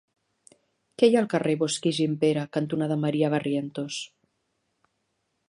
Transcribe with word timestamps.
Què 1.01 1.09
hi 1.09 1.17
ha 1.17 1.19
al 1.21 1.27
carrer 1.33 1.53
Bosch 1.63 1.85
i 1.91 1.93
Gimpera 1.99 2.47
cantonada 2.57 2.99
Maria 3.05 3.31
Barrientos? 3.35 4.01